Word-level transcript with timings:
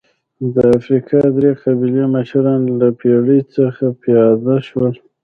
د 0.53 0.55
افریقا 0.77 1.21
درې 1.37 1.51
قبایلي 1.61 2.05
مشران 2.15 2.61
له 2.79 2.87
بېړۍ 2.99 3.39
څخه 3.55 3.83
پیاده 4.01 4.55
شول. 4.67 4.93